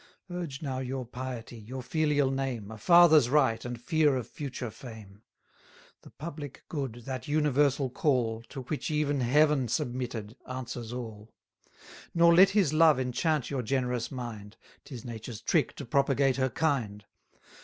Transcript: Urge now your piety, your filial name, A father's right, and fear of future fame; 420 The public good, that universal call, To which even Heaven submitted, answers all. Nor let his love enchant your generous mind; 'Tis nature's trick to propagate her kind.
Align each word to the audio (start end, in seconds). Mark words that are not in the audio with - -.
Urge 0.31 0.63
now 0.63 0.79
your 0.79 1.05
piety, 1.05 1.57
your 1.59 1.83
filial 1.83 2.31
name, 2.31 2.71
A 2.71 2.77
father's 2.79 3.29
right, 3.29 3.63
and 3.63 3.79
fear 3.79 4.15
of 4.17 4.27
future 4.27 4.71
fame; 4.71 5.21
420 6.01 6.01
The 6.01 6.09
public 6.09 6.63
good, 6.69 6.93
that 7.05 7.27
universal 7.27 7.87
call, 7.91 8.41
To 8.49 8.63
which 8.63 8.89
even 8.89 9.19
Heaven 9.19 9.67
submitted, 9.67 10.35
answers 10.49 10.91
all. 10.91 11.35
Nor 12.15 12.33
let 12.33 12.49
his 12.49 12.73
love 12.73 12.99
enchant 12.99 13.51
your 13.51 13.61
generous 13.61 14.09
mind; 14.09 14.57
'Tis 14.85 15.05
nature's 15.05 15.39
trick 15.39 15.75
to 15.75 15.85
propagate 15.85 16.37
her 16.37 16.49
kind. 16.49 17.05